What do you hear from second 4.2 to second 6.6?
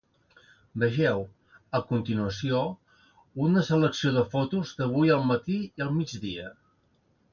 fotos d’avui al matí i al migdia.